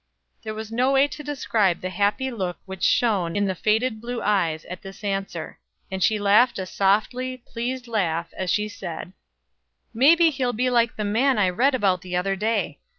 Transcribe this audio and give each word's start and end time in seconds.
There 0.41 0.57
is 0.57 0.71
no 0.71 0.91
way 0.93 1.07
to 1.09 1.21
describe 1.23 1.81
the 1.81 1.91
happy 1.91 2.31
look 2.31 2.57
which 2.65 2.81
shone 2.81 3.35
in 3.35 3.45
the 3.45 3.53
faded 3.53 4.01
blue 4.01 4.19
eyes 4.19 4.65
at 4.65 4.81
this 4.81 5.03
answer; 5.03 5.59
and 5.91 6.01
she 6.01 6.17
laughed 6.17 6.57
a 6.57 6.65
softly, 6.65 7.37
pleased 7.45 7.87
laugh 7.87 8.33
as 8.35 8.49
she 8.49 8.67
said: 8.67 9.13
"Maybe 9.93 10.31
he'll 10.31 10.53
be 10.53 10.71
like 10.71 10.95
the 10.95 11.03
man 11.05 11.37
I 11.37 11.49
read 11.49 11.75
about 11.75 12.01
the 12.01 12.15
other 12.15 12.35
day. 12.35 12.79